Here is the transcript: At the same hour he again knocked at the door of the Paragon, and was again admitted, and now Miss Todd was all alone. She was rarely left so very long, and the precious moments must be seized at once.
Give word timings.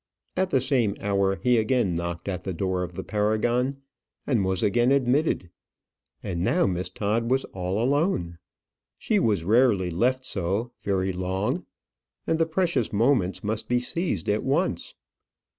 At 0.35 0.49
the 0.49 0.59
same 0.61 0.95
hour 0.99 1.35
he 1.35 1.59
again 1.59 1.93
knocked 1.95 2.27
at 2.27 2.43
the 2.43 2.53
door 2.53 2.81
of 2.81 2.93
the 2.95 3.03
Paragon, 3.03 3.83
and 4.25 4.43
was 4.43 4.63
again 4.63 4.91
admitted, 4.91 5.51
and 6.23 6.43
now 6.43 6.65
Miss 6.65 6.89
Todd 6.89 7.29
was 7.29 7.45
all 7.53 7.79
alone. 7.79 8.39
She 8.97 9.19
was 9.19 9.43
rarely 9.43 9.91
left 9.91 10.25
so 10.25 10.71
very 10.79 11.13
long, 11.13 11.67
and 12.25 12.39
the 12.39 12.47
precious 12.47 12.91
moments 12.91 13.43
must 13.43 13.69
be 13.69 13.79
seized 13.79 14.27
at 14.27 14.41
once. 14.41 14.95